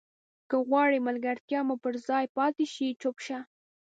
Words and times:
که 0.49 0.57
غواړې 0.67 0.99
ملګرتیا 1.07 1.59
مو 1.67 1.75
پر 1.83 1.93
ځای 2.07 2.25
پاتې 2.37 2.65
شي 2.73 2.87
چوپ 3.01 3.17
شه. 3.25 3.39